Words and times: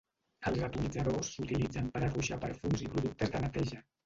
Els 0.51 0.61
atomitzadors 0.67 1.29
s'utilitzen 1.33 1.91
per 1.99 2.01
a 2.01 2.09
ruixar 2.17 2.41
perfums 2.47 2.85
i 2.89 2.91
productes 2.97 3.35
de 3.37 3.45
neteja. 3.47 3.85